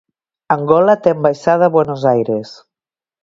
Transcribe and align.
Angola 0.53 0.95
té 1.07 1.13
ambaixada 1.17 1.69
a 1.69 1.73
Buenos 1.77 2.05
Aires. 2.13 2.55